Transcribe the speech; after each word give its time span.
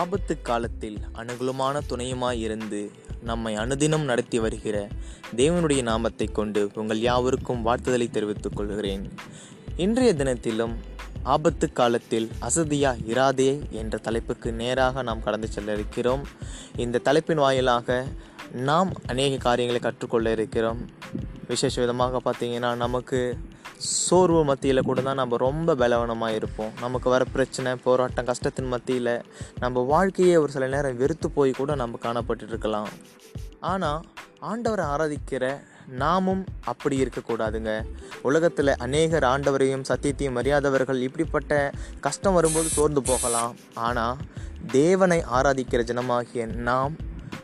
ஆபத்து 0.00 0.34
காலத்தில் 0.42 0.98
அனுகூலமான 1.14 1.76
துணையுமாய் 1.88 2.40
இருந்து 2.46 2.80
நம்மை 3.22 3.52
அனுதினம் 3.54 4.04
நடத்தி 4.04 4.38
வருகிற 4.38 4.76
தேவனுடைய 5.36 5.82
நாமத்தை 5.82 6.26
கொண்டு 6.26 6.60
உங்கள் 6.74 7.00
யாவருக்கும் 7.00 7.64
வாழ்த்துதலை 7.66 8.06
தெரிவித்துக் 8.10 8.56
கொள்கிறேன். 8.56 9.04
இன்றைய 9.76 10.10
தினத்திலும் 10.14 10.74
ஆபத்து 11.34 11.66
காலத்தில் 11.72 12.28
அசதியா 12.48 12.92
இராதே 13.12 13.50
என்ற 13.80 13.98
தலைப்புக்கு 13.98 14.52
நேராக 14.52 15.02
நாம் 15.08 15.24
கடந்து 15.26 15.48
செல்ல 15.56 15.74
இருக்கிறோம் 15.78 16.22
இந்த 16.76 17.02
தலைப்பின் 17.08 17.44
வாயிலாக 17.44 18.04
நாம் 18.70 18.92
அநேக 19.06 19.42
காரியங்களை 19.46 19.82
கற்றுக்கொள்ள 19.82 20.30
இருக்கிறோம். 20.38 20.80
விசேஷ 21.48 21.74
விதமாக 21.80 22.20
பார்த்தீங்கன்னா 22.24 22.70
நமக்கு 22.76 23.20
சோர்வு 23.78 24.44
மத்தியில் 24.44 24.86
கூட 24.88 25.00
தான் 25.00 25.20
நம்ம 25.22 25.36
ரொம்ப 25.36 25.74
பலவனமாக 25.74 26.34
இருப்போம். 26.34 26.72
நமக்கு 26.80 27.10
வர 27.10 27.24
பிரச்சனை 27.24 27.76
போராட்டம் 27.76 28.28
கஷ்டத்தின் 28.30 28.72
மத்தியில் 28.74 29.14
நம்ம 29.58 29.80
வாழ்க்கையே 29.92 30.36
ஒரு 30.36 30.52
சில 30.52 30.66
நேரம் 30.66 30.96
வெறுத்து 30.96 31.30
போய் 31.30 31.52
கூட 31.60 31.74
நம்ம 31.74 31.98
காணப்பட்டுருக்கலாம். 32.06 32.90
ஆனால் 33.60 34.00
ஆண்டவரை 34.50 34.84
ஆராதிக்கிற 34.92 35.44
நாமும் 36.02 36.42
அப்படி 36.64 36.96
இருக்கக்கூடாதுங்க. 37.04 37.72
உலகத்தில் 38.22 38.72
அநேகர் 38.76 39.22
ஆண்டவரையும் 39.22 39.88
சத்தியத்தையும் 39.88 40.38
அறியாதவர்கள் 40.40 41.00
இப்படிப்பட்ட 41.00 41.72
கஷ்டம் 42.00 42.34
வரும்போது 42.34 42.68
சோர்ந்து 42.68 43.02
போகலாம். 43.02 43.54
ஆனால் 43.74 44.20
தேவனை 44.72 45.22
ஆராதிக்கிற 45.38 45.80
ஜனமாகிய 45.90 46.46
நாம் 46.46 46.94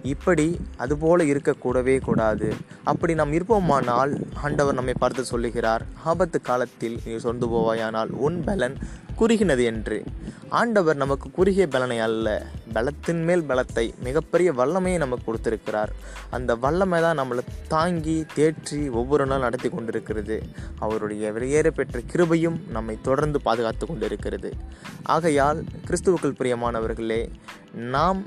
இப்படி 0.03 0.61
அதுபோல 0.77 1.25
இருக்கக்கூடவே 1.25 2.01
கூடாது. 2.01 2.55
அப்படி 2.85 3.15
நாம் 3.15 3.33
இருப்போமானால் 3.33 4.25
ஆண்டவர் 4.43 4.75
நம்மை 4.75 4.95
பார்த்து 4.99 5.25
சொல்லுகிறார் 5.25 5.85
ஆபத்து 6.05 6.41
காலத்தில் 6.41 7.01
நீ 7.05 7.13
சொந்து 7.13 7.49
போவாயானால் 7.55 8.11
உன் 8.11 8.45
பலன் 8.45 8.79
குறுகினது 9.17 9.65
என்று. 9.65 10.05
ஆண்டவர் 10.49 10.97
நமக்கு 10.97 11.31
குறுகிய 11.31 11.69
பலனை 11.69 11.99
அல்ல 11.99 12.47
பலத்தின் 12.73 13.25
மேல் 13.25 13.43
பலத்தை 13.43 13.95
மிகப்பெரிய 14.03 14.53
வல்லமையை 14.53 14.99
நமக்கு 14.99 15.25
கொடுத்திருக்கிறார். 15.25 15.93
அந்த 16.31 16.55
வல்லமை 16.55 17.01
தான் 17.01 17.19
நம்மளை 17.19 17.43
தாங்கி 17.69 18.27
தேற்றி 18.35 18.91
ஒவ்வொரு 18.91 19.27
நாள் 19.27 19.41
நடத்தி 19.41 19.69
கொண்டிருக்கிறது. 19.69 20.43
அவருடைய 20.79 21.33
வெளியேற 21.33 21.71
பெற்ற 21.71 22.01
கிருபையும் 22.13 22.59
நம்மை 22.69 22.99
தொடர்ந்து 23.03 23.41
பாதுகாத்து 23.41 23.87
கொண்டிருக்கிறது. 23.87 24.53
ஆகையால் 25.03 25.65
கிறிஸ்துவுக்குள் 25.87 26.39
பிரியமானவர்களே 26.39 27.29
நாம் 27.75 28.27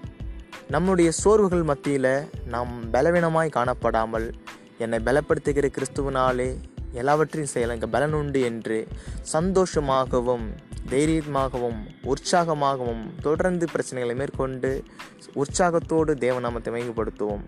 நம்முடைய 0.73 1.09
சோர்வுகள் 1.19 1.63
மத்தியில் 1.69 2.13
நாம் 2.53 2.73
பலவீனமாய் 2.93 3.53
காணப்படாமல் 3.55 4.27
என்னை 4.83 4.97
பலப்படுத்துகிற 5.07 5.67
கிறிஸ்துவனாலே 5.75 6.47
எல்லாவற்றையும் 6.99 7.51
செய்யலாம். 7.53 7.77
இங்கே 7.77 7.89
பலன் 7.95 8.15
உண்டு 8.19 8.41
என்று 8.49 8.77
சந்தோஷமாகவும் 9.33 10.45
தைரியமாகவும் 10.93 11.81
உற்சாகமாகவும் 12.13 13.03
தொடர்ந்து 13.27 13.67
பிரச்சனைகளை 13.73 14.15
மேற்கொண்டு 14.21 14.71
உற்சாகத்தோடு 15.43 16.13
தேவநாமத்தை 16.25 16.73
மேம்படுத்துவோம் 16.77 17.45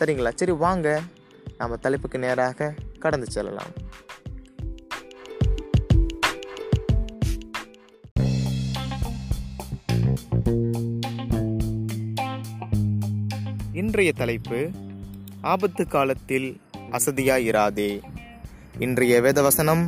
சரிங்களா? 0.00 0.32
சரி 0.42 0.56
வாங்க. 0.64 1.00
நம்ம 1.58 1.76
தலைப்புக்கு 1.76 2.24
நேராக 2.26 2.74
கடந்து 3.04 3.28
செல்லலாம். 3.36 3.72
இன்றைய 13.74 14.12
தலைப்பு 14.12 14.70
ஆபத்து 15.40 15.86
காலத்தில் 15.86 16.60
அசதியாயிராதே. 16.90 18.00
இன்றைய 18.78 19.20
வேதவசனம் 19.20 19.82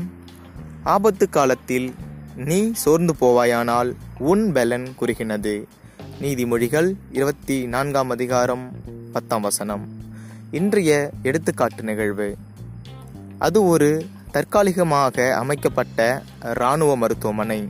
ஆபத்து 0.82 1.28
காலத்தில் 1.28 1.94
நீ 2.36 2.72
சோர்ந்து 2.72 3.14
போவாயானால் 3.20 3.94
உன் 4.18 4.52
பலன் 4.52 4.86
குறுகினது. 5.00 5.66
நீதிமொழிகள் 6.20 6.94
இருபத்தி 7.12 7.66
நான்காம் 7.66 8.10
அதிகாரம் 8.10 8.70
பத்தாம் 9.12 9.40
வசனம். 9.40 9.88
இன்றைய 10.50 11.10
எடுத்துக்காட்டு 11.22 11.82
நிகழ்வு. 11.82 12.36
அது 13.38 13.64
ஒரு 13.64 14.06
தற்காலிகமாக 14.30 15.34
அமைக்கப்பட்ட 15.34 16.22
இராணுவ 16.42 16.96
மருத்துவமனை. 16.96 17.69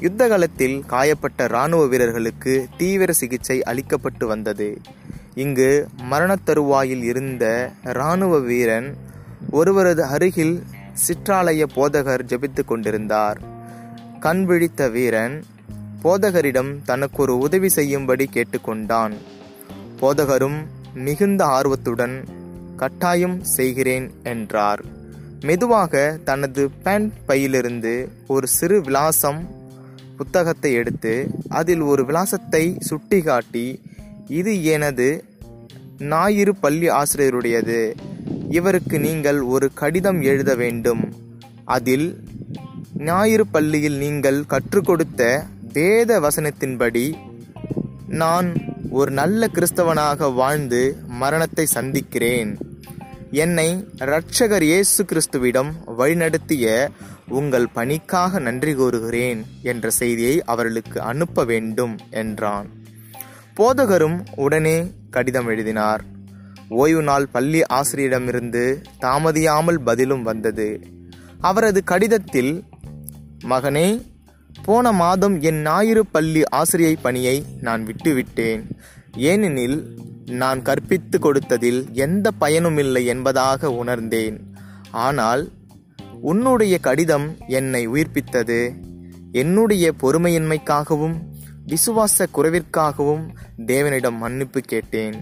யுத்த 0.00 0.28
காலத்தில் 0.28 0.84
காயப்பட்ட 0.86 1.44
இராணுவ 1.44 1.86
வீரர்களுக்கு 1.86 2.68
தீவிர 2.76 3.12
சிகிச்சை 3.12 3.62
அளிக்கப்பட்டு 3.66 4.26
வந்தது. 4.26 4.80
இங்கு 5.36 5.70
மரணத்தருவாயில் 6.10 7.02
இருந்த 7.02 7.44
இராணுவ 7.82 8.38
வீரன் 8.38 8.88
ஒருவரது 9.50 10.02
அருகில் 10.04 10.54
சிற்றாலய 11.06 11.62
போதகர் 11.74 12.24
ஜெபித்து 12.24 12.62
கொண்டிருந்தார். 12.64 13.38
கண் 14.20 14.44
விழித்த 14.44 14.88
வீரன் 14.88 15.34
போதகரிடம் 16.02 16.70
தனக்கு 16.84 17.20
ஒரு 17.22 17.38
உதவி 17.38 17.68
செய்யும்படி 17.68 18.26
கேட்டுக்கொண்டான். 18.32 19.14
போதகரும் 20.00 20.58
மிகுந்த 21.06 21.44
ஆர்வத்துடன் 21.44 22.16
கட்டாயம் 22.76 23.38
செய்கிறேன் 23.56 24.06
என்றார். 24.22 24.82
மெதுவாக 25.40 26.18
தனது 26.24 26.62
பேண்ட் 26.84 27.12
பையிலிருந்து 27.26 27.94
ஒரு 28.26 28.46
சிறு 28.46 28.78
விலாசம் 28.80 29.42
புத்தகத்தை 30.16 30.72
எடுத்து 30.72 31.14
அதில் 31.48 31.80
ஒரு 31.80 32.04
விலாசத்தை 32.04 32.64
சுட்டிக்காட்டி 32.88 33.66
இது 34.28 34.64
எனது 34.64 35.24
ஞாயிறு 35.98 36.56
பள்ளி 36.56 36.88
ஆசிரியருடையது. 36.88 37.94
இவருக்கு 38.50 39.00
நீங்கள் 39.00 39.40
ஒரு 39.40 39.72
கடிதம் 39.74 40.22
எழுத 40.22 40.54
வேண்டும். 40.54 41.12
அதில் 41.64 42.22
ஞாயிறு 42.96 43.46
பள்ளியில் 43.46 43.96
நீங்கள் 43.96 44.46
கற்றுக் 44.46 44.84
கொடுத்த 44.84 45.46
வேத 45.72 46.20
வசனத்தின்படி 46.20 47.14
நான் 48.08 48.54
ஒரு 48.90 49.10
நல்ல 49.10 49.48
கிறிஸ்தவனாக 49.48 50.34
வாழ்ந்து 50.34 50.96
மரணத்தை 51.06 51.66
சந்திக்கிறேன். 51.66 52.58
என்னை 53.30 53.86
இரட்சகர் 53.98 54.62
இயேசு 54.62 55.04
கிறிஸ்துவிடம் 55.04 55.72
வழிநடத்திய 55.98 56.88
உங்கள் 57.28 57.68
பணிக்காக 57.68 58.38
நன்றி 58.38 58.74
கூறுகிறேன் 58.74 59.46
என்ற 59.62 59.90
செய்தியை 59.90 60.42
அவர்களுக்கு 60.42 61.00
அனுப்ப 61.00 61.44
வேண்டும் 61.44 61.96
என்றான். 62.10 62.84
போதகரும் 63.60 64.26
உடனே 64.34 64.90
கடிதம் 65.10 65.46
எழுதினார். 65.46 66.04
ஓய்வு 66.68 67.02
நாள் 67.02 67.26
பள்ளி 67.26 67.60
ஆசிரியரிடமிருந்து 67.60 68.84
தாமதியாமல் 69.00 69.78
பதிலும் 69.84 70.22
வந்தது. 70.22 70.86
அவரது 71.40 71.84
கடிதத்தில் 71.84 72.64
மகனே 73.44 74.02
போன 74.62 74.92
மாதம் 74.92 75.40
என் 75.40 75.60
ஞாயிறு 75.62 76.06
பள்ளி 76.06 76.42
ஆசிரியை 76.44 76.96
பணியை 76.96 77.44
நான் 77.60 77.86
விட்டுவிட்டேன். 77.86 78.62
ஏனெனில் 79.14 79.98
நான் 80.26 80.62
கற்பித்து 80.62 81.18
கொடுத்ததில் 81.18 81.90
எந்த 81.92 82.30
பயனும் 82.30 82.78
இல்லை 82.78 83.06
என்பதாக 83.06 83.70
உணர்ந்தேன். 83.70 84.54
ஆனால் 84.90 85.52
உன்னுடைய 86.20 86.78
கடிதம் 86.78 87.36
என்னை 87.48 87.88
உயிர்ப்பித்தது. 87.88 88.74
என்னுடைய 89.32 89.92
பொறுமையின்மைக்காகவும் 90.02 91.16
விசுவாச 91.66 92.26
குறைவிற்காகவும் 92.34 93.24
தேவனிடம் 93.66 94.16
மன்னிப்பு 94.16 94.60
கேட்டேன். 94.60 95.16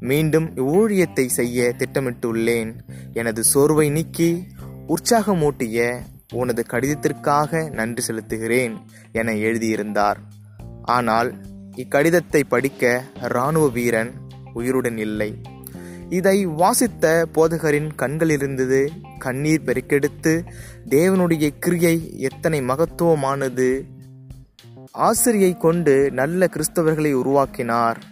மீண்டும் 0.00 0.46
ஊழியத்தை 0.56 1.26
செய்ய 1.26 1.74
திட்டமிட்டுள்ளேன். 1.78 2.70
எனது 3.12 3.44
சோர்வை 3.44 3.90
நீக்கி 3.90 4.46
உற்சாகமூட்டிய 4.88 5.98
உனது 6.32 6.64
கடிதத்திற்காக 6.68 7.70
நன்றி 7.70 8.02
செலுத்துகிறேன் 8.06 8.74
என 9.12 9.34
எழுதியிருந்தார். 9.34 10.20
ஆனால் 10.82 11.30
இக்கடிதத்தை 11.76 12.42
படிக்க 12.48 13.02
இராணுவ 13.22 13.68
வீரன் 13.68 14.12
உயிருடன் 14.54 14.98
இல்லை. 14.98 15.30
இதை 16.08 16.46
வாசித்த 16.46 17.28
போதகரின் 17.34 17.90
கண்களிலிருந்தது 17.96 18.88
கண்ணீர் 19.18 19.66
பெருக்கெடுத்து 19.66 20.32
தேவனுடைய 20.88 21.46
கிரியை 21.58 21.96
எத்தனை 22.20 22.60
மகத்துவமானது 22.60 23.68
ஆசிரியை 24.98 25.56
கொண்டு 25.56 26.10
நல்ல 26.12 26.48
கிறிஸ்தவர்களை 26.52 27.12
உருவாக்கினார். 27.12 28.02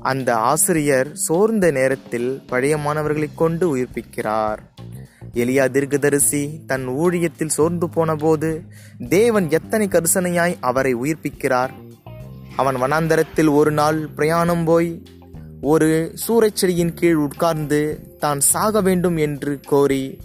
அந்த 0.00 0.36
ஆசிரியர் 0.36 1.14
சோர்ந்த 1.14 1.70
நேரத்தில் 1.70 2.42
பழைய 2.46 2.78
மாணவர்களை 2.78 3.28
கொண்டு 3.34 3.76
உயிர்ப்பிக்கிறார். 3.76 4.56
எலியா 5.34 5.70
தீர்க்கதரிசி 5.70 6.60
தன் 6.66 6.88
ஊழியத்தில் 6.88 7.46
சோர்ந்து 7.46 7.88
போனபோது 7.88 8.64
தேவன் 9.08 9.50
எத்தனை 9.50 9.88
கரிசனையாய் 9.88 10.56
அவரை 10.60 10.94
உயிர்ப்பிக்கிறார். 10.94 11.70
அவன் 12.56 12.76
வனாந்தரத்தில் 12.76 13.50
ஒரு 13.50 13.72
நாள் 13.72 14.06
பிரயாணம் 14.06 14.64
போய் 14.64 15.02
ஒரு 15.60 16.14
சூறைச்செடியின் 16.28 16.94
கீழ் 16.94 17.14
உட்கார்ந்து 17.14 18.10
தான் 18.18 18.40
சாக 18.40 18.80
வேண்டும் 18.80 19.16
என்று 19.16 19.60
கோரி 19.66 20.18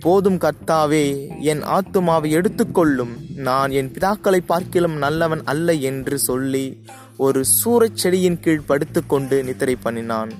போதும் 0.00 0.38
கர்த்தாவே 0.38 1.06
என் 1.40 1.62
ஆத்துமாவை 1.62 2.30
எடுத்துக்கொள்ளும். 2.30 3.25
நான் 3.36 3.70
என் 3.70 3.90
பிதாக்களை 3.90 4.36
பார்க்கிலும் 4.36 4.96
நல்லவன் 4.96 5.42
அல்ல 5.44 5.72
என்று 5.72 6.18
சொல்லி 6.18 6.84
ஒரு 7.16 7.44
சூறச் 7.64 7.94
செடியின் 7.94 8.40
கீழ் 8.40 8.60
படுத்துக்கொண்டு 8.60 9.44
நித்திரை 9.44 9.76
பண்ணினான். 9.76 10.30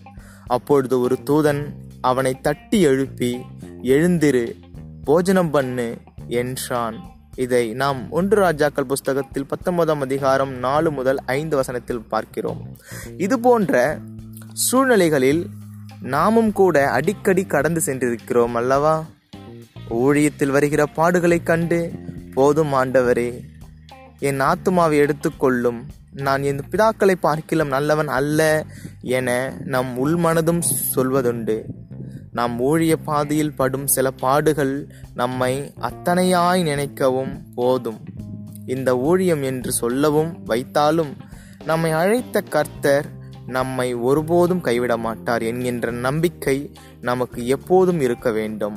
அப்பொழுது 0.47 1.01
ஒரு 1.01 1.19
தூதன் 1.27 1.65
அவனை 2.01 2.41
தட்டி 2.41 2.81
எழுப்பி 2.81 3.39
எழுந்திரு 3.83 4.55
போஜனம் 5.05 5.51
பண்ணு 5.51 5.99
என்றான். 6.29 6.97
இதை 7.35 7.73
நாம் 7.73 8.11
ஒன்று 8.11 8.37
ராஜாக்கள் 8.37 8.85
புஸ்தகத்தில் 8.85 9.47
பத்தொன்பதாம் 9.47 10.01
அதிகாரம் 10.01 10.53
நாலு 10.53 10.91
முதல் 10.91 11.19
ஐந்து 11.27 11.57
வசனத்தில் 11.57 12.01
பார்க்கிறோம். 12.01 12.77
இது 13.17 13.41
போன்ற 13.41 13.99
சூழ்நிலைகளில் 14.53 15.47
நாமும் 16.01 16.53
கூட 16.53 16.91
அடிக்கடி 16.91 17.45
கடந்து 17.45 17.81
சென்றிருக்கிறோம் 17.87 18.53
அல்லவா? 18.53 19.05
ஊழியத்தில் 19.91 20.49
வருகிற 20.49 20.87
பாடுகளைக் 20.97 21.47
கண்டு 21.47 21.93
போதும் 22.37 22.73
ஆண்டவரே. 22.73 23.31
என் 24.19 24.41
ஆத்துமாவை 24.41 24.97
எடுத்துக்கொள்ளும். 24.97 25.81
நான் 26.13 26.43
என் 26.43 26.61
பிதாக்களை 26.71 27.15
பார்க்கிலும் 27.21 27.69
நல்லவன் 27.69 28.09
அல்ல 28.09 28.41
என 29.01 29.29
நம் 29.65 29.93
உள்மனதும் 29.97 30.63
சொல்வதுண்டு. 30.95 31.57
நாம் 32.33 32.61
ஊழிய 32.61 32.95
பாதையில் 33.05 33.55
படும் 33.55 33.87
சில 33.87 34.11
பாடுகள் 34.11 34.75
நம்மை 35.15 35.73
அத்தனையாய் 35.81 36.63
நினைக்கவும் 36.63 37.35
போதும். 37.55 38.01
இந்த 38.67 38.97
ஊழியம் 38.99 39.43
என்று 39.43 39.73
சொல்லவும் 39.73 40.33
வைத்தாலும் 40.47 41.13
நம்மை 41.65 41.91
அழைத்த 41.91 42.41
கர்த்தர் 42.41 43.07
நம்மை 43.47 43.95
ஒருபோதும் 43.95 44.61
கைவிட 44.61 44.97
மாட்டார் 44.97 45.43
என்கின்ற 45.43 45.91
நம்பிக்கை 45.91 46.59
நமக்கு 47.01 47.47
எப்போதும் 47.47 48.01
இருக்க 48.01 48.31
வேண்டும். 48.31 48.77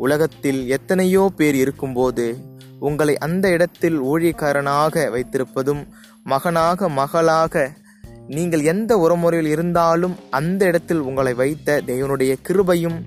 உலகத்தில் 0.00 0.60
எத்தனையோ 0.68 1.22
பேர் 1.36 1.54
இருக்கும்போது 1.54 2.26
உங்களை 2.78 3.14
அந்த 3.18 3.46
இடத்தில் 3.48 3.98
ஊழியக்காரனாக 4.02 4.94
வைத்திருப்பதும் 5.10 5.82
மகனாக 6.24 6.88
மகளாக 6.88 7.54
நீங்கள் 8.26 8.62
எந்த 8.62 8.96
உறமுறையில் 8.96 9.50
இருந்தாலும் 9.50 10.14
அந்த 10.30 10.64
இடத்தில் 10.64 10.98
உங்களை 10.98 11.32
வைத்த 11.34 11.82
தேவனுடைய 11.86 12.32
கிருபையும் 12.48 12.98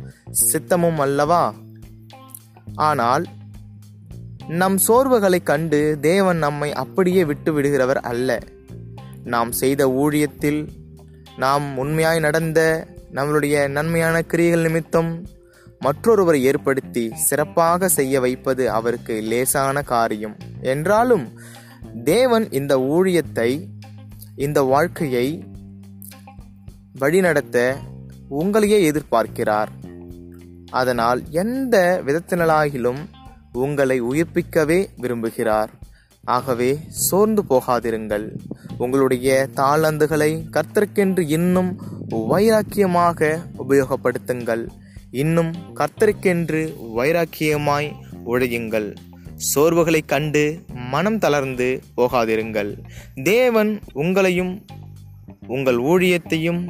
சித்தமும் 0.51 0.99
அல்லவா? 0.99 1.43
ஆனால் 2.75 3.25
நம் 4.47 4.77
சோர்வுகளை 4.87 5.43
கண்டு 5.43 5.97
தேவன் 6.01 6.37
நம்மை 6.37 6.73
அப்படியே 6.73 7.25
விட்டு 7.25 7.61
விடுகிறவர் 7.61 8.01
அல்ல. 8.11 8.39
நாம் 9.23 9.51
செய்த 9.51 9.87
ஊழியத்தில் 9.87 10.61
நாம் 11.37 11.77
உண்மையாய் 11.77 12.19
நடந்த 12.19 12.59
நம்மளுடைய 13.11 13.67
நன்மையான 13.67 14.21
கிரியைகள் 14.21 14.61
நிமித்தம் 14.61 15.11
மற்றொருவரை 15.83 16.41
ஏற்படுத்தி 16.41 17.11
சிறப்பாக 17.15 17.87
செய்ய 17.87 18.19
வைப்பது 18.19 18.71
அவருக்கு 18.71 19.21
லேசான 19.21 19.81
காரியம். 19.81 20.37
என்றாலும் 20.61 21.31
தேவன் 22.03 22.51
இந்த 22.51 22.77
ஊழியத்தை 22.77 23.67
இந்த 24.35 24.61
வாழ்க்கையை 24.61 25.43
வழிநடத்த 26.99 27.77
உங்களையே 28.31 28.79
எதிர்பார்க்கிறார். 28.91 29.67
அதனால் 30.71 31.23
எந்த 31.29 32.01
விதத்தினலாகிலும் 32.05 33.01
உங்களை 33.53 34.01
உயிர்ப்பிக்கவே 34.01 34.87
விரும்புகிறார். 35.01 35.67
ஆகவே 36.23 36.79
சோர்ந்து 36.87 37.43
போகாதிருங்கள். 37.49 38.37
உங்களுடைய 38.77 39.47
தாளந்துகளை 39.55 40.31
கர்த்தர்க்கென்று 40.51 41.19
இன்னும் 41.19 41.81
வைராக்கியமாக 42.09 43.39
உபயோகப்படுத்துங்கள். 43.69 44.67
இன்னும் 45.13 45.53
கர்த்தருக்கென்று 45.75 46.73
வைராக்கியமாய் 46.97 47.91
உழையுங்கள் 48.25 48.95
சோர்வுகளைக் 49.55 50.05
கண்டு 50.05 50.65
மனம் 50.67 51.19
தளர்ந்து 51.19 51.81
போகாதிருங்கள். 51.97 52.77
தேவன் 53.23 53.79
உங்களையும் 53.95 54.65
உங்கள் 55.47 55.77
ஊழியத்தையும் 55.77 56.69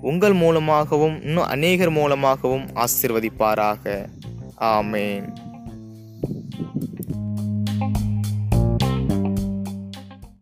உங்கள் 0.00 0.32
மூலமாகவும் 0.32 1.22
இன்னும் 1.22 1.44
அநேகர் 1.44 1.90
மூலமாகவும் 1.90 2.68
ஆசிர்வதிப்பாராக. 2.74 4.08
ஆமேன். 4.60 5.36